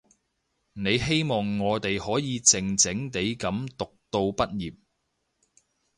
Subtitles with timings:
[0.73, 4.75] 你希望我哋可以靜靜地噉讀到畢業